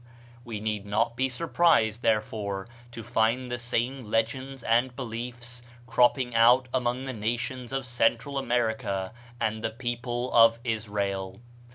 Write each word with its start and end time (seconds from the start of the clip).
We 0.43 0.59
need 0.59 0.87
not 0.87 1.15
be 1.15 1.29
surprised, 1.29 2.01
therefore, 2.01 2.67
to 2.91 3.03
find 3.03 3.51
the 3.51 3.59
same 3.59 4.03
legends 4.09 4.63
and 4.63 4.95
beliefs 4.95 5.61
cropping 5.85 6.33
out 6.33 6.67
among 6.73 7.05
the 7.05 7.13
nations 7.13 7.71
of 7.71 7.85
Central 7.85 8.39
America 8.39 9.13
and 9.39 9.63
the 9.63 9.69
people 9.69 10.33
of 10.33 10.59
Israel. 10.63 11.39